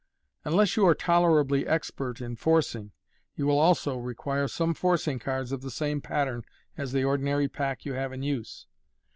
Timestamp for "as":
6.75-6.91